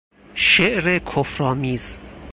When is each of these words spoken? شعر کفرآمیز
شعر 0.33 0.99
کفرآمیز 0.99 1.99